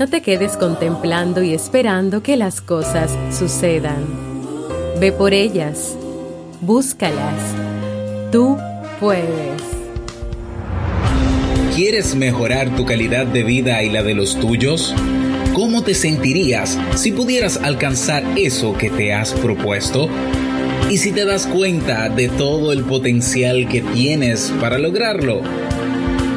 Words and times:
No 0.00 0.08
te 0.08 0.22
quedes 0.22 0.56
contemplando 0.56 1.42
y 1.42 1.52
esperando 1.52 2.22
que 2.22 2.34
las 2.34 2.62
cosas 2.62 3.14
sucedan. 3.38 4.02
Ve 4.98 5.12
por 5.12 5.34
ellas, 5.34 5.94
búscalas. 6.62 7.54
Tú 8.32 8.56
puedes. 8.98 9.60
¿Quieres 11.76 12.14
mejorar 12.14 12.74
tu 12.76 12.86
calidad 12.86 13.26
de 13.26 13.44
vida 13.44 13.82
y 13.82 13.90
la 13.90 14.02
de 14.02 14.14
los 14.14 14.40
tuyos? 14.40 14.94
¿Cómo 15.52 15.82
te 15.82 15.92
sentirías 15.92 16.78
si 16.96 17.12
pudieras 17.12 17.58
alcanzar 17.58 18.24
eso 18.38 18.78
que 18.78 18.88
te 18.88 19.12
has 19.12 19.34
propuesto? 19.34 20.08
¿Y 20.88 20.96
si 20.96 21.12
te 21.12 21.26
das 21.26 21.46
cuenta 21.46 22.08
de 22.08 22.30
todo 22.30 22.72
el 22.72 22.84
potencial 22.84 23.68
que 23.68 23.82
tienes 23.82 24.50
para 24.62 24.78
lograrlo? 24.78 25.42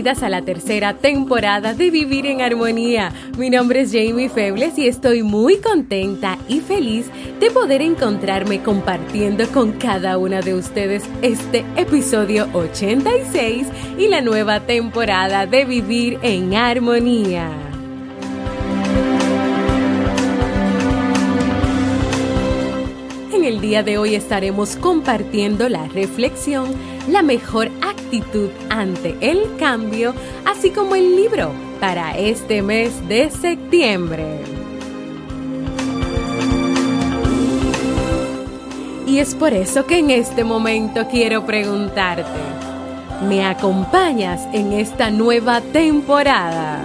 Bienvenidas 0.00 0.22
a 0.22 0.30
la 0.30 0.40
tercera 0.40 0.94
temporada 0.94 1.74
de 1.74 1.90
Vivir 1.90 2.24
en 2.24 2.40
Armonía. 2.40 3.12
Mi 3.36 3.50
nombre 3.50 3.82
es 3.82 3.92
Jamie 3.92 4.30
Febles 4.30 4.78
y 4.78 4.88
estoy 4.88 5.22
muy 5.22 5.58
contenta 5.58 6.38
y 6.48 6.60
feliz 6.60 7.10
de 7.38 7.50
poder 7.50 7.82
encontrarme 7.82 8.62
compartiendo 8.62 9.46
con 9.48 9.72
cada 9.72 10.16
una 10.16 10.40
de 10.40 10.54
ustedes 10.54 11.04
este 11.20 11.66
episodio 11.76 12.48
86 12.54 13.66
y 13.98 14.08
la 14.08 14.22
nueva 14.22 14.60
temporada 14.60 15.44
de 15.44 15.66
Vivir 15.66 16.18
en 16.22 16.54
Armonía. 16.54 17.50
En 23.34 23.44
el 23.44 23.60
día 23.60 23.82
de 23.82 23.98
hoy 23.98 24.14
estaremos 24.14 24.76
compartiendo 24.76 25.68
la 25.68 25.86
reflexión 25.88 26.74
La 27.06 27.22
mejor 27.22 27.66
actitud 27.66 27.99
ante 28.68 29.16
el 29.20 29.56
cambio, 29.58 30.14
así 30.44 30.70
como 30.70 30.94
el 30.96 31.16
libro 31.16 31.52
para 31.80 32.16
este 32.16 32.62
mes 32.62 33.06
de 33.08 33.30
septiembre. 33.30 34.40
Y 39.06 39.18
es 39.18 39.34
por 39.34 39.52
eso 39.52 39.86
que 39.86 39.98
en 39.98 40.10
este 40.10 40.44
momento 40.44 41.06
quiero 41.08 41.44
preguntarte, 41.44 42.40
¿me 43.28 43.44
acompañas 43.44 44.46
en 44.52 44.72
esta 44.72 45.10
nueva 45.10 45.60
temporada? 45.60 46.84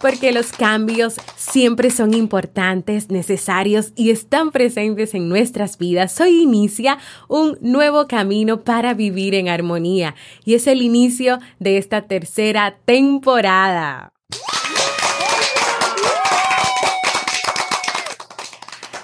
Porque 0.00 0.32
los 0.32 0.52
cambios 0.52 1.16
siempre 1.36 1.90
son 1.90 2.14
importantes, 2.14 3.10
necesarios 3.10 3.92
y 3.96 4.10
están 4.10 4.50
presentes 4.50 5.14
en 5.14 5.28
nuestras 5.28 5.78
vidas. 5.78 6.20
Hoy 6.20 6.42
inicia 6.42 6.98
un 7.28 7.58
nuevo 7.60 8.06
camino 8.06 8.62
para 8.62 8.94
vivir 8.94 9.34
en 9.34 9.48
armonía 9.48 10.14
y 10.44 10.54
es 10.54 10.66
el 10.66 10.82
inicio 10.82 11.38
de 11.58 11.78
esta 11.78 12.02
tercera 12.02 12.78
temporada. 12.84 14.12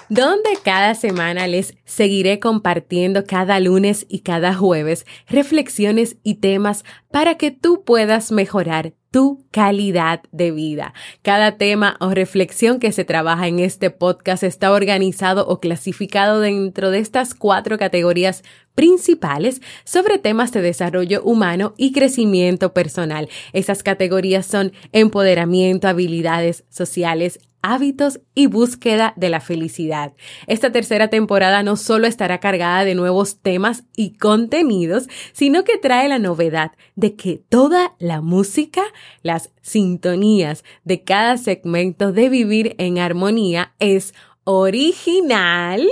donde 0.09 0.59
cada 0.63 0.93
semana 0.93 1.47
les 1.47 1.75
seguiré 1.85 2.39
compartiendo 2.39 3.23
cada 3.25 3.59
lunes 3.59 4.05
y 4.09 4.19
cada 4.19 4.53
jueves 4.53 5.07
reflexiones 5.27 6.17
y 6.21 6.35
temas 6.35 6.85
para 7.09 7.35
que 7.35 7.49
tú 7.49 7.83
puedas 7.83 8.31
mejorar 8.31 8.93
tu 9.13 9.45
calidad 9.51 10.23
de 10.31 10.49
vida. 10.49 10.95
Cada 11.21 11.57
tema 11.57 11.97
o 11.99 12.09
reflexión 12.09 12.79
que 12.79 12.91
se 12.91 13.05
trabaja 13.05 13.47
en 13.47 13.59
este 13.59 13.91
podcast 13.91 14.41
está 14.41 14.71
organizado 14.71 15.47
o 15.47 15.59
clasificado 15.59 16.39
dentro 16.39 16.89
de 16.89 16.97
estas 16.97 17.35
cuatro 17.35 17.77
categorías 17.77 18.41
principales 18.73 19.61
sobre 19.83 20.17
temas 20.17 20.51
de 20.51 20.63
desarrollo 20.63 21.21
humano 21.21 21.75
y 21.77 21.91
crecimiento 21.91 22.73
personal. 22.73 23.29
Esas 23.53 23.83
categorías 23.83 24.47
son 24.47 24.73
empoderamiento, 24.93 25.87
habilidades 25.87 26.63
sociales, 26.69 27.39
hábitos 27.63 28.19
y 28.35 28.45
búsqueda 28.45 29.13
de 29.15 29.29
la 29.29 29.39
felicidad. 29.39 30.13
Esta 30.45 30.71
tercera 30.71 31.09
temporada 31.09 31.63
no 31.63 31.75
solo 31.77 32.05
estará 32.05 32.39
cargada 32.39 32.85
de 32.85 32.93
nuevos 32.93 33.39
temas 33.39 33.85
y 33.95 34.17
contenidos, 34.17 35.07
sino 35.31 35.63
que 35.63 35.79
trae 35.79 36.07
la 36.07 36.19
novedad 36.19 36.73
de 36.95 37.15
que 37.15 37.41
toda 37.49 37.95
la 37.97 38.21
música, 38.21 38.83
las 39.23 39.51
sintonías 39.61 40.63
de 40.83 41.03
cada 41.03 41.37
segmento 41.37 42.11
de 42.11 42.29
Vivir 42.29 42.75
en 42.77 42.99
Armonía 42.99 43.73
es 43.79 44.13
original 44.43 45.87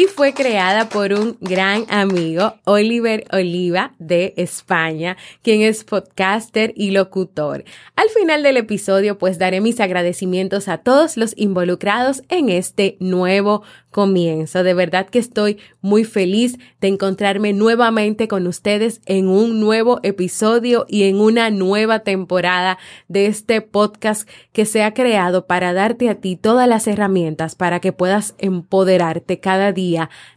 y 0.00 0.06
fue 0.06 0.32
creada 0.32 0.88
por 0.88 1.12
un 1.12 1.36
gran 1.42 1.84
amigo, 1.90 2.54
Oliver 2.64 3.26
Oliva 3.32 3.92
de 3.98 4.32
España, 4.38 5.18
quien 5.42 5.60
es 5.60 5.84
podcaster 5.84 6.72
y 6.74 6.92
locutor. 6.92 7.64
Al 7.96 8.08
final 8.08 8.42
del 8.42 8.56
episodio 8.56 9.18
pues 9.18 9.38
daré 9.38 9.60
mis 9.60 9.78
agradecimientos 9.78 10.68
a 10.68 10.78
todos 10.78 11.18
los 11.18 11.34
involucrados 11.36 12.22
en 12.30 12.48
este 12.48 12.96
nuevo 12.98 13.62
comienzo. 13.90 14.62
De 14.62 14.72
verdad 14.72 15.06
que 15.06 15.18
estoy 15.18 15.58
muy 15.82 16.04
feliz 16.04 16.56
de 16.80 16.88
encontrarme 16.88 17.52
nuevamente 17.52 18.26
con 18.26 18.46
ustedes 18.46 19.02
en 19.04 19.28
un 19.28 19.60
nuevo 19.60 20.00
episodio 20.02 20.86
y 20.88 21.02
en 21.02 21.20
una 21.20 21.50
nueva 21.50 21.98
temporada 21.98 22.78
de 23.08 23.26
este 23.26 23.60
podcast 23.60 24.26
que 24.52 24.64
se 24.64 24.82
ha 24.82 24.94
creado 24.94 25.46
para 25.46 25.74
darte 25.74 26.08
a 26.08 26.14
ti 26.14 26.36
todas 26.36 26.66
las 26.66 26.86
herramientas 26.86 27.54
para 27.54 27.80
que 27.80 27.92
puedas 27.92 28.34
empoderarte 28.38 29.40
cada 29.40 29.72
día 29.72 29.89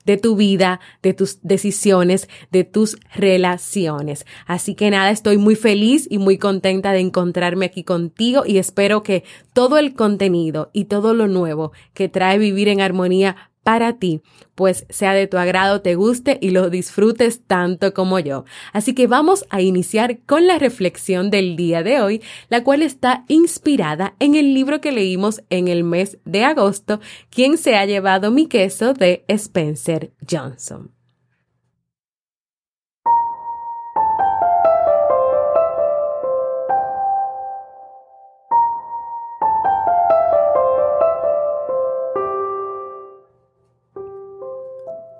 de 0.05 0.17
tu 0.17 0.35
vida, 0.35 0.79
de 1.01 1.13
tus 1.13 1.39
decisiones, 1.41 2.29
de 2.51 2.63
tus 2.63 2.97
relaciones. 3.13 4.25
Así 4.45 4.75
que 4.75 4.89
nada, 4.89 5.11
estoy 5.11 5.37
muy 5.37 5.55
feliz 5.55 6.07
y 6.09 6.17
muy 6.17 6.37
contenta 6.37 6.91
de 6.91 6.99
encontrarme 6.99 7.65
aquí 7.65 7.83
contigo 7.83 8.43
y 8.45 8.57
espero 8.57 9.03
que 9.03 9.23
todo 9.53 9.77
el 9.77 9.93
contenido 9.93 10.69
y 10.73 10.85
todo 10.85 11.13
lo 11.13 11.27
nuevo 11.27 11.71
que 11.93 12.09
trae 12.09 12.37
vivir 12.37 12.67
en 12.67 12.81
armonía 12.81 13.51
para 13.63 13.93
ti, 13.93 14.21
pues 14.55 14.85
sea 14.89 15.13
de 15.13 15.27
tu 15.27 15.37
agrado, 15.37 15.81
te 15.81 15.95
guste 15.95 16.37
y 16.41 16.51
lo 16.51 16.69
disfrutes 16.69 17.41
tanto 17.45 17.93
como 17.93 18.19
yo. 18.19 18.45
Así 18.73 18.93
que 18.93 19.07
vamos 19.07 19.45
a 19.49 19.61
iniciar 19.61 20.19
con 20.25 20.47
la 20.47 20.59
reflexión 20.59 21.29
del 21.29 21.55
día 21.55 21.81
de 21.83 22.01
hoy, 22.01 22.21
la 22.49 22.63
cual 22.63 22.81
está 22.81 23.25
inspirada 23.27 24.15
en 24.19 24.35
el 24.35 24.53
libro 24.53 24.81
que 24.81 24.91
leímos 24.91 25.41
en 25.49 25.67
el 25.67 25.83
mes 25.83 26.17
de 26.25 26.43
agosto, 26.43 26.99
Quien 27.29 27.57
se 27.57 27.75
ha 27.75 27.85
llevado 27.85 28.31
mi 28.31 28.47
queso 28.47 28.93
de 28.93 29.23
Spencer 29.27 30.11
Johnson. 30.29 30.92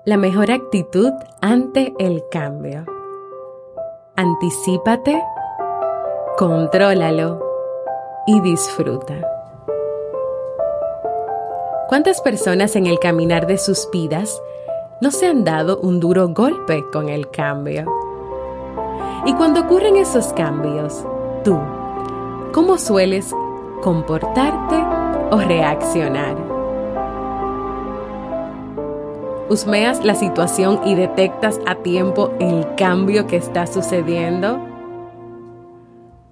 La 0.06 0.18
mejor 0.18 0.50
actitud 0.50 1.14
ante 1.40 1.94
el 1.98 2.22
cambio. 2.30 2.84
Anticípate, 4.16 5.24
contrólalo 6.36 7.42
y 8.26 8.38
disfruta. 8.42 9.14
¿Cuántas 11.88 12.20
personas 12.20 12.76
en 12.76 12.86
el 12.86 12.98
caminar 12.98 13.46
de 13.46 13.56
sus 13.56 13.88
vidas 13.90 14.42
no 15.00 15.10
se 15.10 15.26
han 15.26 15.42
dado 15.42 15.78
un 15.78 16.00
duro 16.00 16.28
golpe 16.28 16.84
con 16.92 17.08
el 17.08 17.30
cambio? 17.30 17.90
Y 19.24 19.32
cuando 19.32 19.62
ocurren 19.62 19.96
esos 19.96 20.34
cambios, 20.34 21.02
tú, 21.44 21.58
¿cómo 22.52 22.76
sueles 22.76 23.34
comportarte 23.80 24.76
o 25.30 25.38
reaccionar? 25.38 26.43
¿Husmeas 29.48 30.02
la 30.02 30.14
situación 30.14 30.80
y 30.86 30.94
detectas 30.94 31.60
a 31.66 31.74
tiempo 31.74 32.32
el 32.40 32.66
cambio 32.76 33.26
que 33.26 33.36
está 33.36 33.66
sucediendo? 33.66 34.58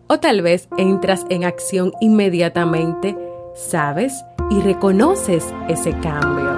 O 0.06 0.19
tal 0.19 0.41
vez 0.41 0.67
entras 0.79 1.26
en 1.29 1.44
acción 1.44 1.93
inmediatamente, 2.00 3.17
sabes 3.55 4.25
y 4.49 4.61
reconoces 4.61 5.53
ese 5.69 5.93
cambio. 5.99 6.56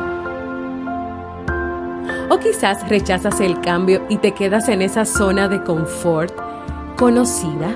O 2.30 2.38
quizás 2.38 2.88
rechazas 2.88 3.40
el 3.40 3.60
cambio 3.60 4.02
y 4.08 4.18
te 4.18 4.30
quedas 4.30 4.68
en 4.68 4.80
esa 4.80 5.04
zona 5.04 5.48
de 5.48 5.60
confort 5.64 6.32
conocida 6.96 7.74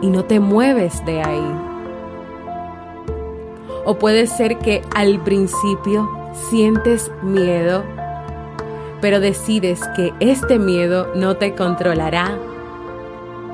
y 0.00 0.08
no 0.08 0.24
te 0.24 0.40
mueves 0.40 1.04
de 1.04 1.22
ahí. 1.22 1.56
O 3.84 3.98
puede 3.98 4.26
ser 4.26 4.58
que 4.58 4.80
al 4.94 5.22
principio 5.22 6.21
sientes 6.32 7.10
miedo, 7.22 7.84
pero 9.00 9.20
decides 9.20 9.80
que 9.96 10.12
este 10.20 10.58
miedo 10.58 11.08
no 11.14 11.36
te 11.36 11.54
controlará. 11.54 12.38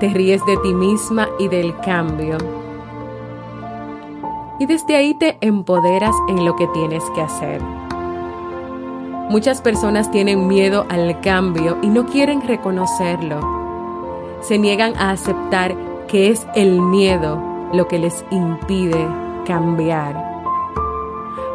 Te 0.00 0.08
ríes 0.08 0.44
de 0.46 0.56
ti 0.58 0.74
misma 0.74 1.28
y 1.38 1.48
del 1.48 1.76
cambio. 1.80 2.36
Y 4.60 4.66
desde 4.66 4.96
ahí 4.96 5.14
te 5.14 5.38
empoderas 5.40 6.14
en 6.28 6.44
lo 6.44 6.56
que 6.56 6.66
tienes 6.68 7.02
que 7.14 7.22
hacer. 7.22 7.60
Muchas 9.30 9.60
personas 9.60 10.10
tienen 10.10 10.46
miedo 10.46 10.86
al 10.88 11.20
cambio 11.20 11.78
y 11.82 11.88
no 11.88 12.06
quieren 12.06 12.46
reconocerlo. 12.46 13.40
Se 14.40 14.58
niegan 14.58 14.96
a 14.96 15.10
aceptar 15.10 15.76
que 16.06 16.30
es 16.30 16.46
el 16.54 16.80
miedo 16.80 17.42
lo 17.72 17.86
que 17.88 17.98
les 17.98 18.24
impide 18.30 19.06
cambiar. 19.46 20.37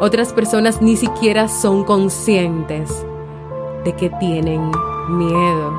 Otras 0.00 0.32
personas 0.32 0.82
ni 0.82 0.96
siquiera 0.96 1.48
son 1.48 1.84
conscientes 1.84 3.06
de 3.84 3.94
que 3.94 4.10
tienen 4.10 4.70
miedo. 5.08 5.72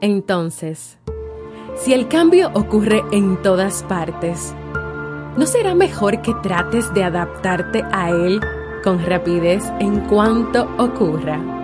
Entonces, 0.00 0.98
si 1.74 1.92
el 1.92 2.08
cambio 2.08 2.50
ocurre 2.54 3.02
en 3.10 3.42
todas 3.42 3.82
partes, 3.82 4.54
¿no 5.36 5.46
será 5.46 5.74
mejor 5.74 6.22
que 6.22 6.32
trates 6.34 6.92
de 6.94 7.02
adaptarte 7.02 7.82
a 7.92 8.10
él 8.10 8.40
con 8.86 9.04
rapidez 9.04 9.64
en 9.80 9.98
cuanto 10.02 10.62
ocurra. 10.78 11.55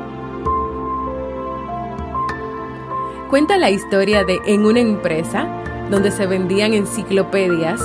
Cuenta 3.33 3.57
la 3.57 3.71
historia 3.71 4.25
de 4.25 4.43
en 4.45 4.67
una 4.67 4.81
empresa 4.81 5.49
donde 5.91 6.11
se 6.11 6.27
vendían 6.27 6.75
enciclopedias 6.75 7.81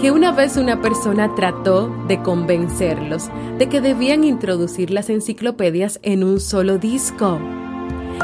que 0.00 0.12
una 0.12 0.30
vez 0.30 0.56
una 0.56 0.80
persona 0.80 1.34
trató 1.34 1.88
de 2.06 2.22
convencerlos 2.22 3.30
de 3.58 3.68
que 3.68 3.80
debían 3.80 4.22
introducir 4.22 4.92
las 4.92 5.10
enciclopedias 5.10 5.98
en 6.04 6.22
un 6.22 6.38
solo 6.38 6.78
disco 6.78 7.40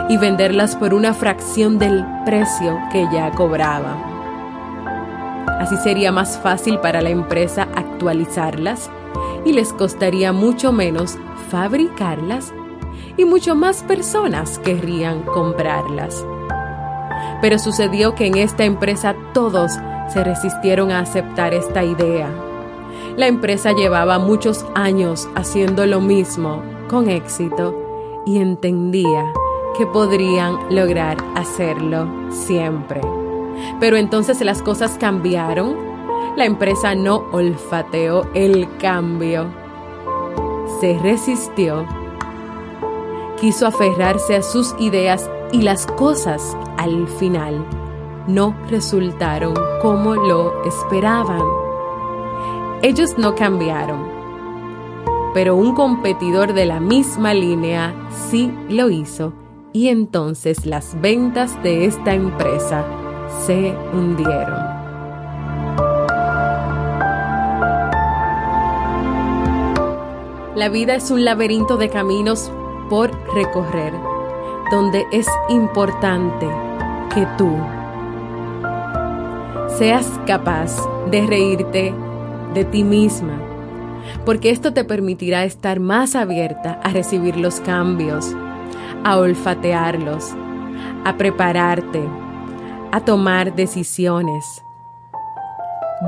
y 0.08 0.18
venderlas 0.18 0.76
por 0.76 0.94
una 0.94 1.14
fracción 1.14 1.80
del 1.80 2.06
precio 2.24 2.78
que 2.92 3.08
ya 3.12 3.32
cobraban. 3.32 3.98
Así 5.58 5.76
sería 5.78 6.12
más 6.12 6.38
fácil 6.38 6.78
para 6.78 7.02
la 7.02 7.10
empresa 7.10 7.66
actualizarlas 7.74 8.88
y 9.44 9.52
les 9.52 9.72
costaría 9.72 10.32
mucho 10.32 10.70
menos 10.70 11.18
fabricarlas 11.50 12.52
y 13.20 13.24
mucho 13.24 13.54
más 13.54 13.82
personas 13.82 14.58
querrían 14.58 15.22
comprarlas. 15.22 16.24
Pero 17.42 17.58
sucedió 17.58 18.14
que 18.14 18.26
en 18.26 18.38
esta 18.38 18.64
empresa 18.64 19.14
todos 19.34 19.72
se 20.08 20.24
resistieron 20.24 20.90
a 20.90 21.00
aceptar 21.00 21.54
esta 21.54 21.84
idea. 21.84 22.28
La 23.16 23.26
empresa 23.26 23.72
llevaba 23.72 24.18
muchos 24.18 24.64
años 24.74 25.28
haciendo 25.34 25.86
lo 25.86 26.00
mismo 26.00 26.62
con 26.88 27.08
éxito 27.08 28.22
y 28.26 28.38
entendía 28.38 29.32
que 29.76 29.86
podrían 29.86 30.56
lograr 30.74 31.16
hacerlo 31.34 32.08
siempre. 32.30 33.00
Pero 33.78 33.96
entonces 33.96 34.40
las 34.40 34.62
cosas 34.62 34.96
cambiaron 34.98 35.90
la 36.36 36.44
empresa 36.44 36.94
no 36.94 37.24
olfateó 37.32 38.30
el 38.34 38.68
cambio. 38.78 39.46
Se 40.80 40.96
resistió. 40.98 41.99
Quiso 43.40 43.66
aferrarse 43.66 44.36
a 44.36 44.42
sus 44.42 44.74
ideas 44.78 45.30
y 45.50 45.62
las 45.62 45.86
cosas 45.86 46.56
al 46.76 47.08
final 47.08 47.64
no 48.28 48.54
resultaron 48.68 49.54
como 49.80 50.14
lo 50.14 50.62
esperaban. 50.64 51.42
Ellos 52.82 53.16
no 53.16 53.34
cambiaron, 53.34 54.06
pero 55.32 55.56
un 55.56 55.74
competidor 55.74 56.52
de 56.52 56.66
la 56.66 56.80
misma 56.80 57.32
línea 57.32 57.94
sí 58.30 58.52
lo 58.68 58.90
hizo 58.90 59.32
y 59.72 59.88
entonces 59.88 60.66
las 60.66 61.00
ventas 61.00 61.62
de 61.62 61.86
esta 61.86 62.12
empresa 62.12 62.84
se 63.46 63.74
hundieron. 63.94 64.80
La 70.54 70.68
vida 70.68 70.94
es 70.94 71.10
un 71.10 71.24
laberinto 71.24 71.78
de 71.78 71.88
caminos 71.88 72.52
por 72.90 73.10
recorrer, 73.34 73.94
donde 74.70 75.06
es 75.12 75.26
importante 75.48 76.46
que 77.14 77.26
tú 77.38 77.56
seas 79.78 80.20
capaz 80.26 80.76
de 81.10 81.24
reírte 81.26 81.94
de 82.52 82.64
ti 82.64 82.84
misma, 82.84 83.40
porque 84.26 84.50
esto 84.50 84.74
te 84.74 84.84
permitirá 84.84 85.44
estar 85.44 85.80
más 85.80 86.14
abierta 86.14 86.80
a 86.82 86.90
recibir 86.90 87.36
los 87.36 87.60
cambios, 87.60 88.34
a 89.04 89.16
olfatearlos, 89.16 90.34
a 91.04 91.16
prepararte, 91.16 92.02
a 92.92 93.00
tomar 93.00 93.54
decisiones. 93.54 94.44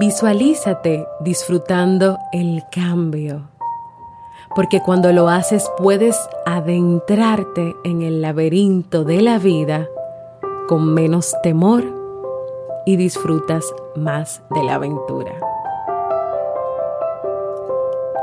Visualízate 0.01 1.07
disfrutando 1.21 2.19
el 2.33 2.65
cambio 2.73 3.52
porque 4.55 4.81
cuando 4.83 5.13
lo 5.13 5.29
haces 5.29 5.71
puedes 5.79 6.29
adentrarte 6.45 7.77
en 7.85 8.03
el 8.03 8.21
laberinto 8.21 9.05
de 9.05 9.23
la 9.23 9.39
vida 9.39 9.89
con 10.69 10.93
menos 10.93 11.35
temor 11.43 11.85
y 12.85 12.97
disfrutas 12.97 13.65
más 13.95 14.43
de 14.51 14.63
la 14.63 14.75
aventura. 14.75 15.33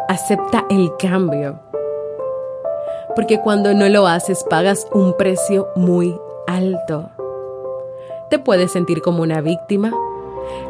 Acepta 0.07 0.65
el 0.69 0.91
cambio, 0.97 1.59
porque 3.15 3.39
cuando 3.39 3.73
no 3.73 3.87
lo 3.89 4.07
haces 4.07 4.43
pagas 4.43 4.87
un 4.91 5.15
precio 5.15 5.67
muy 5.75 6.19
alto. 6.47 7.09
Te 8.29 8.39
puedes 8.39 8.71
sentir 8.71 9.01
como 9.01 9.23
una 9.23 9.41
víctima, 9.41 9.91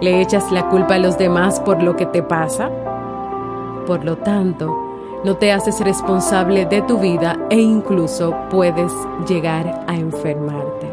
le 0.01 0.21
echas 0.21 0.51
la 0.51 0.69
culpa 0.69 0.95
a 0.95 0.99
los 0.99 1.17
demás 1.17 1.59
por 1.59 1.81
lo 1.81 1.95
que 1.95 2.05
te 2.05 2.23
pasa. 2.23 2.69
Por 3.85 4.03
lo 4.05 4.17
tanto, 4.17 4.88
no 5.23 5.37
te 5.37 5.51
haces 5.51 5.79
responsable 5.81 6.65
de 6.65 6.81
tu 6.83 6.97
vida 6.97 7.37
e 7.49 7.59
incluso 7.59 8.35
puedes 8.49 8.91
llegar 9.27 9.83
a 9.87 9.95
enfermarte. 9.95 10.87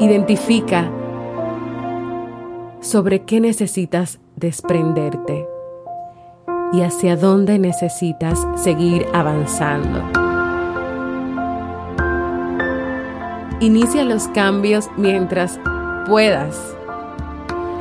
Identifica 0.00 0.90
sobre 2.80 3.22
qué 3.22 3.40
necesitas 3.40 4.20
desprenderte 4.36 5.46
y 6.72 6.82
hacia 6.82 7.16
dónde 7.16 7.58
necesitas 7.58 8.46
seguir 8.56 9.06
avanzando. 9.12 10.02
Inicia 13.60 14.04
los 14.04 14.28
cambios 14.28 14.90
mientras 14.96 15.60
puedas 16.06 16.76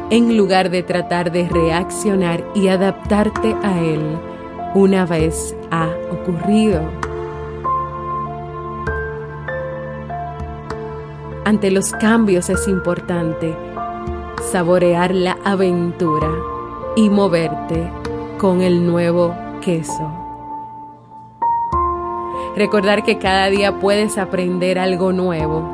en 0.10 0.38
lugar 0.38 0.70
de 0.70 0.84
tratar 0.84 1.32
de 1.32 1.48
reaccionar 1.50 2.44
y 2.54 2.68
adaptarte 2.68 3.56
a 3.64 3.80
él 3.80 4.02
una 4.76 5.06
vez 5.06 5.56
ha 5.72 5.90
ocurrido. 6.12 6.82
Ante 11.46 11.72
los 11.72 11.92
cambios 11.94 12.50
es 12.50 12.68
importante 12.68 13.56
saborear 14.52 15.14
la 15.14 15.38
aventura 15.44 16.32
y 16.96 17.10
moverte 17.10 17.90
con 18.38 18.62
el 18.62 18.86
nuevo 18.86 19.36
queso. 19.62 20.12
Recordar 22.56 23.04
que 23.04 23.18
cada 23.18 23.48
día 23.48 23.80
puedes 23.80 24.18
aprender 24.18 24.78
algo 24.78 25.12
nuevo, 25.12 25.68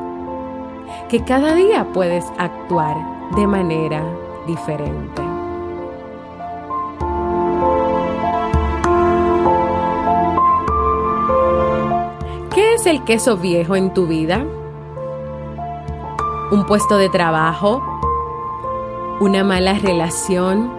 que 1.09 1.23
cada 1.23 1.53
día 1.55 1.87
puedes 1.93 2.25
actuar 2.37 2.95
de 3.35 3.45
manera 3.47 4.03
diferente. 4.49 5.21
¿Qué 12.53 12.73
es 12.73 12.85
el 12.87 13.03
queso 13.03 13.37
viejo 13.37 13.75
en 13.75 13.93
tu 13.93 14.07
vida? 14.07 14.43
¿Un 16.51 16.65
puesto 16.65 16.97
de 16.97 17.09
trabajo? 17.09 17.81
¿Una 19.19 19.43
mala 19.43 19.75
relación? 19.75 20.71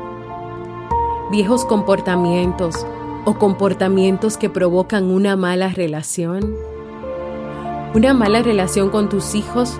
¿Viejos 1.31 1.65
comportamientos 1.65 2.85
o 3.25 3.35
comportamientos 3.35 4.37
que 4.37 4.51
provocan 4.51 5.13
una 5.13 5.37
mala 5.37 5.69
relación? 5.69 6.57
¿Una 7.95 8.15
mala 8.15 8.43
relación 8.43 8.91
con 8.91 9.09
tus 9.09 9.37
hijos, 9.37 9.79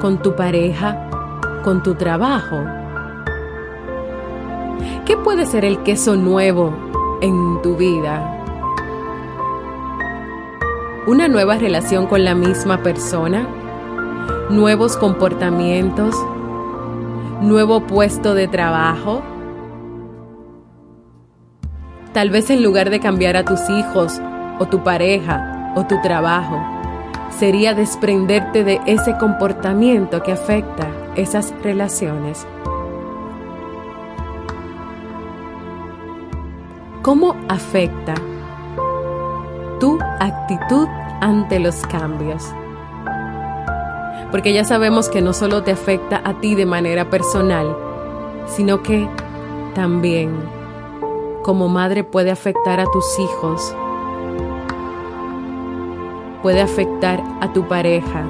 con 0.00 0.22
tu 0.22 0.34
pareja, 0.34 1.10
con 1.64 1.82
tu 1.82 1.96
trabajo? 1.96 2.79
¿Qué 5.10 5.16
puede 5.16 5.44
ser 5.44 5.64
el 5.64 5.82
queso 5.82 6.14
nuevo 6.14 6.72
en 7.20 7.60
tu 7.62 7.74
vida? 7.74 8.44
¿Una 11.08 11.26
nueva 11.26 11.56
relación 11.56 12.06
con 12.06 12.24
la 12.24 12.36
misma 12.36 12.84
persona? 12.84 13.44
¿Nuevos 14.50 14.96
comportamientos? 14.96 16.14
¿Nuevo 17.42 17.88
puesto 17.88 18.34
de 18.34 18.46
trabajo? 18.46 19.20
Tal 22.12 22.30
vez 22.30 22.48
en 22.50 22.62
lugar 22.62 22.90
de 22.90 23.00
cambiar 23.00 23.36
a 23.36 23.44
tus 23.44 23.68
hijos 23.68 24.20
o 24.60 24.66
tu 24.66 24.84
pareja 24.84 25.72
o 25.74 25.88
tu 25.88 26.00
trabajo, 26.02 26.62
sería 27.36 27.74
desprenderte 27.74 28.62
de 28.62 28.80
ese 28.86 29.18
comportamiento 29.18 30.22
que 30.22 30.30
afecta 30.30 30.86
esas 31.16 31.52
relaciones. 31.64 32.46
¿Cómo 37.02 37.34
afecta 37.48 38.14
tu 39.80 39.98
actitud 40.20 40.86
ante 41.22 41.58
los 41.58 41.76
cambios? 41.86 42.44
Porque 44.30 44.52
ya 44.52 44.64
sabemos 44.64 45.08
que 45.08 45.22
no 45.22 45.32
solo 45.32 45.62
te 45.62 45.72
afecta 45.72 46.20
a 46.22 46.38
ti 46.40 46.54
de 46.54 46.66
manera 46.66 47.08
personal, 47.08 47.74
sino 48.46 48.82
que 48.82 49.08
también 49.74 50.30
como 51.42 51.68
madre 51.68 52.04
puede 52.04 52.30
afectar 52.30 52.80
a 52.80 52.90
tus 52.90 53.18
hijos, 53.18 53.74
puede 56.42 56.60
afectar 56.60 57.22
a 57.40 57.50
tu 57.54 57.66
pareja, 57.66 58.26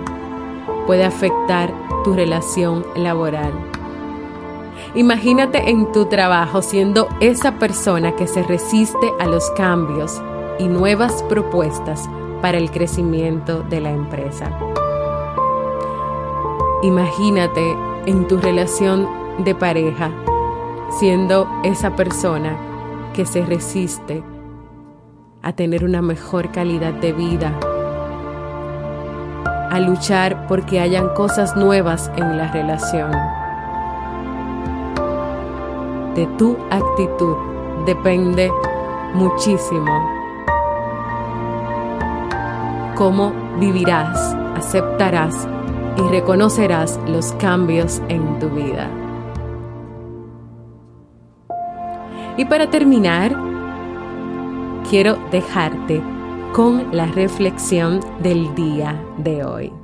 puede 0.87 1.05
afectar 1.05 1.73
tu 2.05 2.15
relación 2.15 2.87
laboral. 2.95 3.53
Imagínate 4.95 5.71
en 5.71 5.91
tu 5.93 6.07
trabajo 6.07 6.63
siendo 6.63 7.09
esa 7.21 7.59
persona 7.59 8.17
que 8.17 8.27
se 8.27 8.43
resiste 8.43 9.13
a 9.19 9.27
los 9.27 9.51
cambios 9.53 10.21
y 10.59 10.69
nuevas 10.69 11.23
propuestas 11.25 12.09
para 12.43 12.59
el 12.59 12.71
crecimiento 12.71 13.63
de 13.63 13.81
la 13.81 13.91
empresa. 13.91 14.51
Imagínate 16.83 17.77
en 18.07 18.27
tu 18.27 18.39
relación 18.39 19.09
de 19.45 19.55
pareja 19.55 20.11
siendo 20.99 21.49
esa 21.63 21.95
persona 21.95 22.57
que 23.15 23.25
se 23.27 23.45
resiste 23.45 24.23
a 25.43 25.53
tener 25.53 25.85
una 25.85 26.03
mejor 26.03 26.51
calidad 26.53 26.93
de 26.95 27.13
vida, 27.13 27.59
a 29.71 29.79
luchar 29.81 30.47
porque 30.47 30.81
hayan 30.81 31.15
cosas 31.15 31.57
nuevas 31.57 32.11
en 32.17 32.37
la 32.37 32.51
relación. 32.51 33.40
De 36.15 36.27
tu 36.39 36.57
actitud 36.71 37.37
depende 37.87 38.51
muchísimo 39.15 39.91
cómo 42.97 43.33
vivirás, 43.59 44.35
aceptarás 44.57 45.49
y 45.97 46.03
reconocerás 46.03 47.01
los 47.07 47.33
cambios 47.33 48.03
en 48.09 48.39
tu 48.39 48.51
vida. 48.51 48.91
Y 52.37 52.45
para 52.45 52.69
terminar, 52.69 53.35
quiero 54.89 55.17
dejarte 55.31 56.03
con 56.53 56.95
la 56.95 57.07
reflexión 57.07 58.01
del 58.23 58.55
día 58.55 59.03
de 59.19 59.45
hoy. 59.45 59.80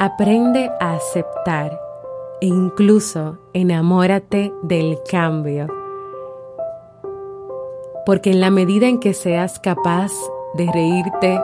Aprende 0.00 0.72
a 0.80 0.94
aceptar 0.94 1.80
e 2.40 2.46
incluso 2.46 3.38
enamórate 3.52 4.52
del 4.62 4.98
cambio. 5.08 5.68
Porque 8.04 8.32
en 8.32 8.40
la 8.40 8.50
medida 8.50 8.88
en 8.88 8.98
que 8.98 9.14
seas 9.14 9.60
capaz 9.60 10.10
de 10.54 10.66
reírte 10.66 11.40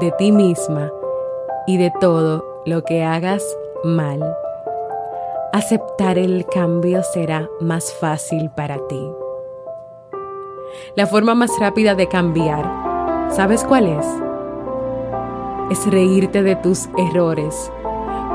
de 0.00 0.10
ti 0.18 0.32
misma 0.32 0.90
y 1.68 1.76
de 1.76 1.92
todo 2.00 2.44
lo 2.66 2.82
que 2.82 3.04
hagas 3.04 3.44
mal, 3.84 4.36
aceptar 5.52 6.18
el 6.18 6.44
cambio 6.46 7.04
será 7.04 7.48
más 7.60 7.94
fácil 7.94 8.50
para 8.50 8.84
ti. 8.88 9.12
La 10.96 11.06
forma 11.06 11.36
más 11.36 11.52
rápida 11.60 11.94
de 11.94 12.08
cambiar, 12.08 12.68
¿sabes 13.30 13.62
cuál 13.62 13.86
es? 13.86 14.06
Es 15.70 15.88
reírte 15.88 16.42
de 16.42 16.56
tus 16.56 16.88
errores 16.98 17.70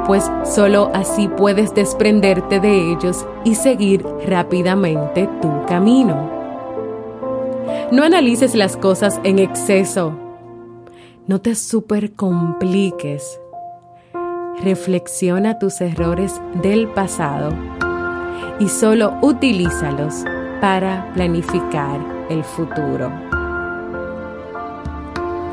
pues 0.07 0.31
solo 0.45 0.89
así 0.93 1.27
puedes 1.27 1.75
desprenderte 1.75 2.61
de 2.61 2.93
ellos 2.93 3.27
y 3.43 3.55
seguir 3.55 4.05
rápidamente 4.25 5.29
tu 5.41 5.65
camino. 5.65 6.31
No 7.91 8.03
analices 8.03 8.55
las 8.55 8.77
cosas 8.77 9.19
en 9.23 9.37
exceso. 9.39 10.17
No 11.27 11.41
te 11.41 11.55
supercompliques. 11.55 13.39
Reflexiona 14.63 15.59
tus 15.59 15.81
errores 15.81 16.41
del 16.61 16.87
pasado 16.87 17.51
y 18.59 18.69
solo 18.69 19.17
utilízalos 19.21 20.23
para 20.61 21.11
planificar 21.13 21.99
el 22.29 22.43
futuro. 22.45 23.11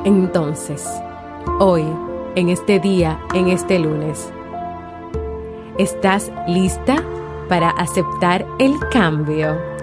Entonces, 0.04 0.88
hoy, 1.58 1.84
en 2.36 2.48
este 2.50 2.78
día, 2.78 3.18
en 3.34 3.48
este 3.48 3.78
lunes, 3.78 4.32
¿Estás 5.78 6.30
lista 6.46 7.02
para 7.48 7.70
aceptar 7.70 8.46
el 8.60 8.78
cambio? 8.92 9.73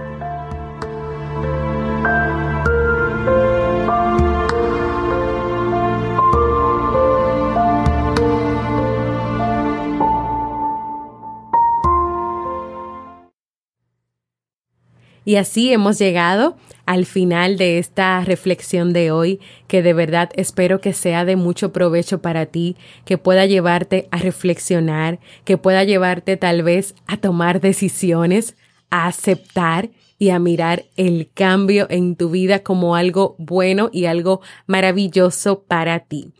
Y 15.23 15.35
así 15.35 15.71
hemos 15.71 15.99
llegado 15.99 16.57
al 16.85 17.05
final 17.05 17.57
de 17.57 17.77
esta 17.77 18.23
reflexión 18.25 18.91
de 18.91 19.11
hoy, 19.11 19.39
que 19.67 19.81
de 19.81 19.93
verdad 19.93 20.29
espero 20.35 20.81
que 20.81 20.93
sea 20.93 21.25
de 21.25 21.35
mucho 21.35 21.71
provecho 21.71 22.21
para 22.21 22.47
ti, 22.47 22.75
que 23.05 23.17
pueda 23.17 23.45
llevarte 23.45 24.07
a 24.11 24.17
reflexionar, 24.17 25.19
que 25.45 25.57
pueda 25.57 25.83
llevarte 25.83 26.37
tal 26.37 26.63
vez 26.63 26.95
a 27.05 27.17
tomar 27.17 27.61
decisiones, 27.61 28.55
a 28.89 29.07
aceptar 29.07 29.91
y 30.17 30.29
a 30.29 30.39
mirar 30.39 30.85
el 30.97 31.29
cambio 31.33 31.87
en 31.89 32.15
tu 32.15 32.29
vida 32.29 32.59
como 32.59 32.95
algo 32.95 33.35
bueno 33.37 33.89
y 33.91 34.05
algo 34.05 34.41
maravilloso 34.67 35.63
para 35.63 35.99
ti. 35.99 36.33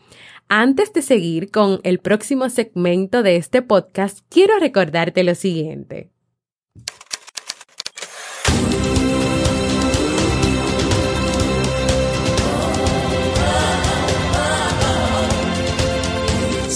Antes 0.48 0.92
de 0.92 1.02
seguir 1.02 1.50
con 1.50 1.80
el 1.82 1.98
próximo 1.98 2.50
segmento 2.50 3.22
de 3.22 3.36
este 3.36 3.62
podcast, 3.62 4.20
quiero 4.28 4.58
recordarte 4.58 5.24
lo 5.24 5.34
siguiente. 5.34 6.10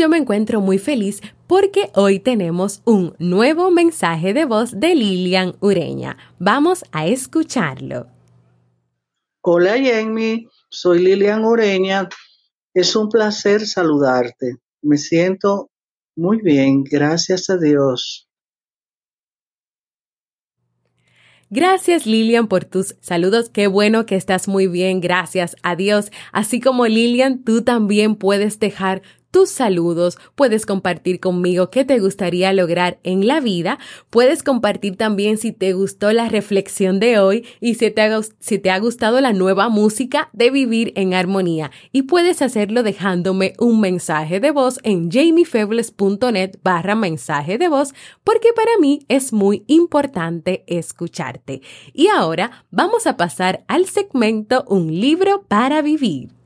Yo 0.00 0.08
me 0.08 0.16
encuentro 0.16 0.62
muy 0.62 0.78
feliz 0.78 1.20
porque 1.46 1.90
hoy 1.94 2.20
tenemos 2.20 2.80
un 2.86 3.14
nuevo 3.18 3.70
mensaje 3.70 4.32
de 4.32 4.46
voz 4.46 4.80
de 4.80 4.94
Lilian 4.94 5.56
Ureña. 5.60 6.16
Vamos 6.38 6.84
a 6.90 7.06
escucharlo. 7.06 8.06
Hola 9.42 9.72
Jamie, 9.72 10.48
soy 10.70 11.00
Lilian 11.00 11.44
Ureña. 11.44 12.08
Es 12.72 12.96
un 12.96 13.10
placer 13.10 13.66
saludarte. 13.66 14.56
Me 14.80 14.96
siento 14.96 15.70
muy 16.16 16.40
bien, 16.40 16.82
gracias 16.82 17.50
a 17.50 17.58
Dios. 17.58 18.26
Gracias 21.52 22.06
Lilian 22.06 22.46
por 22.46 22.64
tus 22.64 22.94
saludos. 23.00 23.50
Qué 23.50 23.66
bueno 23.66 24.06
que 24.06 24.14
estás 24.14 24.46
muy 24.46 24.68
bien. 24.68 25.00
Gracias 25.00 25.56
a 25.64 25.74
Dios. 25.74 26.12
Así 26.32 26.60
como 26.60 26.86
Lilian, 26.86 27.42
tú 27.42 27.62
también 27.62 28.14
puedes 28.14 28.60
dejar 28.60 29.02
tus 29.30 29.50
saludos, 29.50 30.18
puedes 30.34 30.66
compartir 30.66 31.20
conmigo 31.20 31.70
qué 31.70 31.84
te 31.84 31.98
gustaría 32.00 32.52
lograr 32.52 32.98
en 33.04 33.26
la 33.26 33.40
vida, 33.40 33.78
puedes 34.10 34.42
compartir 34.42 34.96
también 34.96 35.38
si 35.38 35.52
te 35.52 35.72
gustó 35.72 36.12
la 36.12 36.28
reflexión 36.28 36.98
de 37.00 37.18
hoy 37.18 37.46
y 37.60 37.74
si 37.74 37.90
te 37.90 38.02
ha, 38.70 38.78
gustado 38.78 39.20
la 39.20 39.32
nueva 39.32 39.68
música 39.68 40.30
de 40.32 40.50
Vivir 40.50 40.92
en 40.96 41.14
Armonía 41.14 41.70
y 41.92 42.02
puedes 42.02 42.42
hacerlo 42.42 42.82
dejándome 42.82 43.54
un 43.58 43.80
mensaje 43.80 44.40
de 44.40 44.50
voz 44.50 44.80
en 44.82 45.10
jamiefebles.net 45.10 46.58
barra 46.62 46.94
mensaje 46.94 47.58
de 47.58 47.68
voz 47.68 47.94
porque 48.24 48.52
para 48.54 48.72
mí 48.80 49.04
es 49.08 49.32
muy 49.32 49.64
importante 49.66 50.64
escucharte. 50.66 51.62
Y 51.92 52.08
ahora 52.08 52.64
vamos 52.70 53.06
a 53.06 53.16
pasar 53.16 53.64
al 53.68 53.86
segmento 53.86 54.64
Un 54.66 55.00
libro 55.00 55.44
para 55.48 55.82
vivir. 55.82 56.39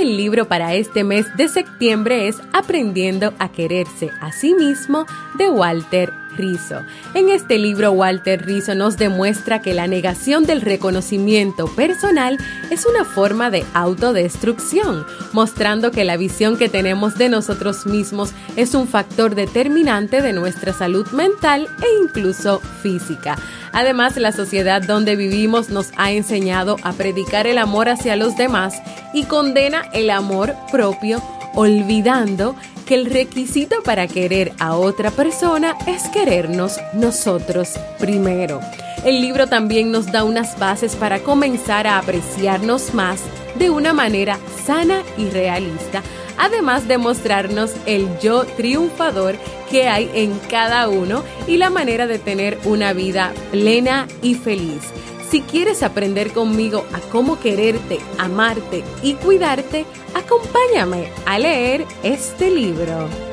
El 0.00 0.16
libro 0.16 0.48
para 0.48 0.74
este 0.74 1.04
mes 1.04 1.26
de 1.36 1.48
septiembre 1.48 2.26
es 2.26 2.40
Aprendiendo 2.54 3.34
a 3.38 3.52
quererse 3.52 4.10
a 4.20 4.32
sí 4.32 4.54
mismo 4.54 5.04
de 5.36 5.50
Walter 5.50 6.10
Rizzo. 6.36 6.82
En 7.12 7.28
este 7.28 7.58
libro, 7.58 7.92
Walter 7.92 8.46
Rizzo 8.46 8.74
nos 8.74 8.96
demuestra 8.96 9.60
que 9.60 9.74
la 9.74 9.86
negación 9.86 10.46
del 10.46 10.62
reconocimiento 10.62 11.66
personal 11.66 12.38
es 12.70 12.86
una 12.86 13.04
forma 13.04 13.50
de 13.50 13.64
autodestrucción, 13.74 15.04
mostrando 15.34 15.90
que 15.90 16.04
la 16.04 16.16
visión 16.16 16.56
que 16.56 16.70
tenemos 16.70 17.18
de 17.18 17.28
nosotros 17.28 17.84
mismos 17.84 18.32
es 18.56 18.74
un 18.74 18.88
factor 18.88 19.34
determinante 19.34 20.22
de 20.22 20.32
nuestra 20.32 20.72
salud 20.72 21.06
mental 21.08 21.68
e 21.82 22.02
incluso 22.02 22.60
física. 22.82 23.36
Además, 23.72 24.16
la 24.16 24.32
sociedad 24.32 24.82
donde 24.82 25.16
vivimos 25.16 25.68
nos 25.68 25.92
ha 25.96 26.12
enseñado 26.12 26.76
a 26.82 26.92
predicar 26.92 27.46
el 27.46 27.58
amor 27.58 27.88
hacia 27.88 28.16
los 28.16 28.36
demás 28.36 28.82
y 29.12 29.24
condena 29.24 29.84
el 29.92 30.10
amor 30.10 30.54
propio, 30.70 31.22
olvidando 31.54 32.56
que 32.86 32.94
el 32.96 33.06
requisito 33.06 33.82
para 33.84 34.08
querer 34.08 34.52
a 34.58 34.74
otra 34.74 35.10
persona 35.12 35.76
es 35.86 36.08
querernos 36.08 36.78
nosotros 36.92 37.74
primero. 37.98 38.60
El 39.04 39.20
libro 39.20 39.46
también 39.46 39.92
nos 39.92 40.10
da 40.10 40.24
unas 40.24 40.58
bases 40.58 40.96
para 40.96 41.20
comenzar 41.20 41.86
a 41.86 41.98
apreciarnos 41.98 42.92
más 42.92 43.20
de 43.58 43.70
una 43.70 43.92
manera 43.92 44.38
sana 44.66 45.02
y 45.16 45.30
realista, 45.30 46.02
además 46.40 46.88
de 46.88 46.98
mostrarnos 46.98 47.72
el 47.86 48.18
yo 48.18 48.44
triunfador 48.44 49.36
que 49.70 49.88
hay 49.88 50.10
en 50.14 50.36
cada 50.50 50.88
uno 50.88 51.22
y 51.46 51.58
la 51.58 51.70
manera 51.70 52.06
de 52.06 52.18
tener 52.18 52.58
una 52.64 52.92
vida 52.92 53.32
plena 53.52 54.08
y 54.22 54.34
feliz. 54.34 54.82
Si 55.30 55.42
quieres 55.42 55.84
aprender 55.84 56.32
conmigo 56.32 56.84
a 56.92 56.98
cómo 57.12 57.38
quererte, 57.38 58.00
amarte 58.18 58.82
y 59.02 59.14
cuidarte, 59.14 59.84
acompáñame 60.14 61.12
a 61.26 61.38
leer 61.38 61.86
este 62.02 62.50
libro. 62.50 63.29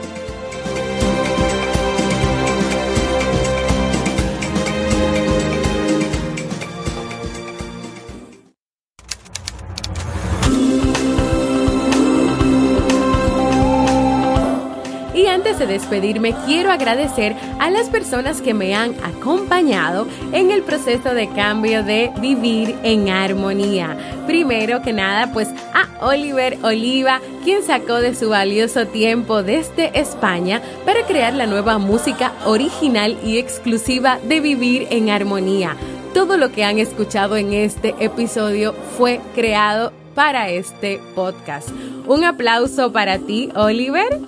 Antes 15.57 15.67
de 15.67 15.73
despedirme, 15.73 16.35
quiero 16.45 16.71
agradecer 16.71 17.35
a 17.59 17.71
las 17.71 17.89
personas 17.89 18.41
que 18.41 18.53
me 18.53 18.75
han 18.75 18.93
acompañado 19.03 20.07
en 20.31 20.51
el 20.51 20.61
proceso 20.61 21.15
de 21.15 21.29
cambio 21.29 21.83
de 21.83 22.11
vivir 22.21 22.75
en 22.83 23.09
armonía. 23.09 23.97
Primero 24.27 24.83
que 24.83 24.93
nada, 24.93 25.33
pues 25.33 25.49
a 25.73 26.05
Oliver 26.05 26.59
Oliva, 26.61 27.21
quien 27.43 27.63
sacó 27.63 27.95
de 27.95 28.13
su 28.13 28.29
valioso 28.29 28.85
tiempo 28.85 29.41
desde 29.41 29.99
España 29.99 30.61
para 30.85 31.03
crear 31.07 31.33
la 31.33 31.47
nueva 31.47 31.79
música 31.79 32.33
original 32.45 33.17
y 33.23 33.39
exclusiva 33.39 34.19
de 34.27 34.39
Vivir 34.39 34.87
en 34.91 35.09
Armonía. 35.09 35.75
Todo 36.13 36.37
lo 36.37 36.51
que 36.51 36.65
han 36.65 36.77
escuchado 36.77 37.35
en 37.35 37.53
este 37.53 37.95
episodio 37.99 38.73
fue 38.95 39.21
creado 39.33 39.91
para 40.13 40.49
este 40.49 40.99
podcast. 41.15 41.69
Un 42.05 42.23
aplauso 42.23 42.91
para 42.91 43.17
ti, 43.19 43.49
Oliver. 43.55 44.26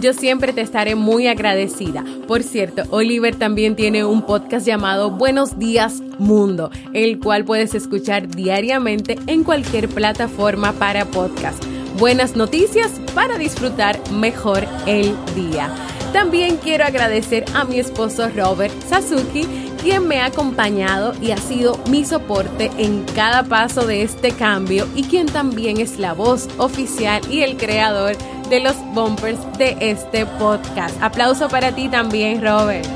Yo 0.00 0.14
siempre 0.14 0.54
te 0.54 0.62
estaré 0.62 0.94
muy 0.94 1.26
agradecida. 1.26 2.02
Por 2.26 2.42
cierto, 2.42 2.84
Oliver 2.88 3.36
también 3.36 3.76
tiene 3.76 4.02
un 4.02 4.22
podcast 4.22 4.66
llamado 4.66 5.10
Buenos 5.10 5.58
Días 5.58 6.00
Mundo, 6.18 6.70
el 6.94 7.18
cual 7.18 7.44
puedes 7.44 7.74
escuchar 7.74 8.26
diariamente 8.28 9.18
en 9.26 9.44
cualquier 9.44 9.88
plataforma 9.88 10.72
para 10.72 11.04
podcast. 11.04 11.62
Buenas 11.98 12.34
noticias 12.34 12.98
para 13.14 13.36
disfrutar 13.36 14.00
mejor 14.10 14.64
el 14.86 15.14
día. 15.34 15.68
También 16.14 16.56
quiero 16.56 16.84
agradecer 16.84 17.44
a 17.54 17.64
mi 17.64 17.78
esposo 17.78 18.30
Robert 18.34 18.72
Sasuki, 18.88 19.46
quien 19.82 20.08
me 20.08 20.20
ha 20.20 20.26
acompañado 20.26 21.12
y 21.20 21.32
ha 21.32 21.36
sido 21.36 21.78
mi 21.90 22.06
soporte 22.06 22.70
en 22.78 23.04
cada 23.14 23.44
paso 23.44 23.86
de 23.86 24.02
este 24.02 24.32
cambio 24.32 24.88
y 24.94 25.04
quien 25.04 25.26
también 25.26 25.78
es 25.78 25.98
la 25.98 26.14
voz 26.14 26.48
oficial 26.56 27.20
y 27.30 27.42
el 27.42 27.58
creador 27.58 28.16
de 28.50 28.60
los 28.60 28.76
bumpers 28.92 29.38
de 29.56 29.76
este 29.80 30.26
podcast. 30.26 31.00
Aplauso 31.00 31.48
para 31.48 31.72
ti 31.72 31.88
también, 31.88 32.42
Robert. 32.42 32.86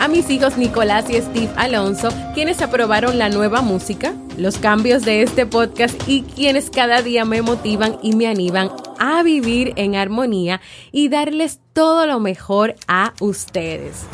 A 0.00 0.06
mis 0.06 0.30
hijos 0.30 0.56
Nicolás 0.56 1.10
y 1.10 1.20
Steve 1.20 1.50
Alonso, 1.56 2.08
quienes 2.32 2.62
aprobaron 2.62 3.18
la 3.18 3.28
nueva 3.28 3.62
música, 3.62 4.14
los 4.36 4.56
cambios 4.58 5.04
de 5.04 5.22
este 5.22 5.44
podcast 5.44 6.00
y 6.06 6.22
quienes 6.22 6.70
cada 6.70 7.02
día 7.02 7.24
me 7.24 7.42
motivan 7.42 7.98
y 8.00 8.14
me 8.14 8.28
animan 8.28 8.70
a 8.98 9.22
vivir 9.24 9.72
en 9.74 9.96
armonía 9.96 10.60
y 10.92 11.08
darles 11.08 11.60
todo 11.72 12.06
lo 12.06 12.20
mejor 12.20 12.76
a 12.86 13.12
ustedes. 13.20 14.06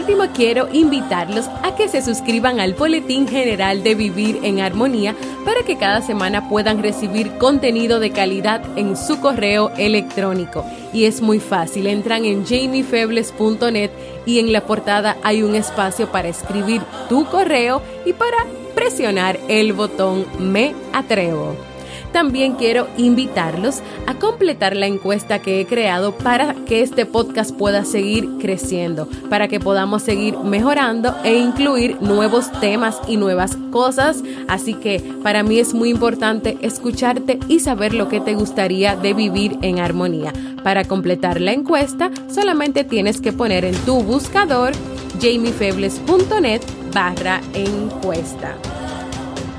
Último, 0.00 0.24
quiero 0.34 0.68
invitarlos 0.72 1.46
a 1.62 1.74
que 1.76 1.88
se 1.88 2.00
suscriban 2.02 2.58
al 2.58 2.74
Boletín 2.74 3.28
General 3.28 3.82
de 3.82 3.94
Vivir 3.94 4.40
en 4.42 4.60
Armonía 4.60 5.14
para 5.44 5.62
que 5.62 5.76
cada 5.76 6.00
semana 6.00 6.48
puedan 6.48 6.82
recibir 6.82 7.36
contenido 7.36 8.00
de 8.00 8.10
calidad 8.10 8.62
en 8.78 8.96
su 8.96 9.20
correo 9.20 9.70
electrónico. 9.76 10.64
Y 10.92 11.04
es 11.04 11.20
muy 11.20 11.38
fácil, 11.38 11.86
entran 11.86 12.24
en 12.24 12.46
jamiefebles.net 12.46 13.90
y 14.24 14.38
en 14.38 14.52
la 14.52 14.62
portada 14.62 15.18
hay 15.22 15.42
un 15.42 15.54
espacio 15.54 16.10
para 16.10 16.28
escribir 16.28 16.80
tu 17.08 17.26
correo 17.26 17.82
y 18.06 18.14
para 18.14 18.46
presionar 18.74 19.38
el 19.48 19.74
botón 19.74 20.24
Me 20.38 20.74
Atrevo. 20.92 21.69
También 22.12 22.54
quiero 22.54 22.88
invitarlos 22.96 23.82
a 24.06 24.14
completar 24.14 24.76
la 24.76 24.86
encuesta 24.86 25.40
que 25.40 25.60
he 25.60 25.66
creado 25.66 26.12
para 26.12 26.54
que 26.66 26.82
este 26.82 27.06
podcast 27.06 27.54
pueda 27.54 27.84
seguir 27.84 28.28
creciendo, 28.40 29.08
para 29.28 29.48
que 29.48 29.60
podamos 29.60 30.02
seguir 30.02 30.36
mejorando 30.38 31.14
e 31.24 31.38
incluir 31.38 32.00
nuevos 32.00 32.50
temas 32.60 33.00
y 33.06 33.16
nuevas 33.16 33.56
cosas. 33.70 34.22
Así 34.48 34.74
que 34.74 35.00
para 35.22 35.42
mí 35.42 35.58
es 35.58 35.74
muy 35.74 35.90
importante 35.90 36.58
escucharte 36.62 37.38
y 37.48 37.60
saber 37.60 37.94
lo 37.94 38.08
que 38.08 38.20
te 38.20 38.34
gustaría 38.34 38.96
de 38.96 39.14
vivir 39.14 39.58
en 39.62 39.78
armonía. 39.78 40.32
Para 40.64 40.84
completar 40.84 41.40
la 41.40 41.52
encuesta, 41.52 42.10
solamente 42.32 42.84
tienes 42.84 43.20
que 43.20 43.32
poner 43.32 43.64
en 43.64 43.74
tu 43.84 44.02
buscador 44.02 44.72
jamiefebles.net 45.20 46.60
barra 46.92 47.40
encuesta. 47.54 48.56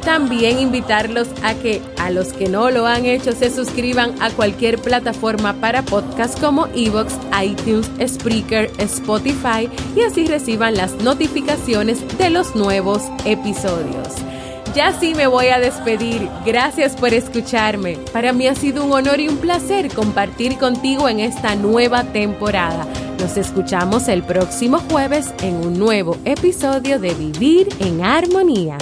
También 0.03 0.59
invitarlos 0.59 1.27
a 1.43 1.53
que 1.53 1.81
a 1.99 2.09
los 2.09 2.33
que 2.33 2.49
no 2.49 2.71
lo 2.71 2.87
han 2.87 3.05
hecho 3.05 3.33
se 3.33 3.51
suscriban 3.51 4.19
a 4.21 4.31
cualquier 4.31 4.79
plataforma 4.79 5.53
para 5.53 5.83
podcast 5.83 6.39
como 6.39 6.67
Evox, 6.75 7.13
iTunes, 7.41 7.89
Spreaker, 8.05 8.71
Spotify 8.79 9.69
y 9.95 10.01
así 10.01 10.25
reciban 10.25 10.75
las 10.75 10.93
notificaciones 10.95 11.99
de 12.17 12.29
los 12.31 12.55
nuevos 12.55 13.03
episodios. 13.25 14.07
Ya 14.73 14.97
sí 14.97 15.13
me 15.13 15.27
voy 15.27 15.47
a 15.47 15.59
despedir. 15.59 16.29
Gracias 16.45 16.95
por 16.95 17.13
escucharme. 17.13 17.97
Para 18.13 18.31
mí 18.31 18.47
ha 18.47 18.55
sido 18.55 18.85
un 18.85 18.93
honor 18.93 19.19
y 19.19 19.27
un 19.27 19.37
placer 19.37 19.93
compartir 19.93 20.57
contigo 20.57 21.09
en 21.09 21.19
esta 21.19 21.55
nueva 21.55 22.05
temporada. 22.05 22.87
Nos 23.19 23.35
escuchamos 23.35 24.07
el 24.07 24.23
próximo 24.23 24.79
jueves 24.89 25.33
en 25.43 25.55
un 25.55 25.77
nuevo 25.77 26.17
episodio 26.23 26.99
de 26.99 27.13
Vivir 27.13 27.67
en 27.79 28.01
Armonía. 28.01 28.77